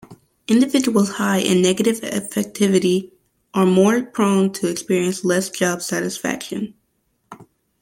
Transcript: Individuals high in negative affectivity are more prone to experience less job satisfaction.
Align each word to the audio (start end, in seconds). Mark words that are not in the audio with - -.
Individuals 0.47 1.11
high 1.11 1.37
in 1.37 1.61
negative 1.61 2.01
affectivity 2.01 3.11
are 3.53 3.67
more 3.67 4.01
prone 4.01 4.51
to 4.51 4.67
experience 4.67 5.23
less 5.23 5.51
job 5.51 5.79
satisfaction. 5.83 6.73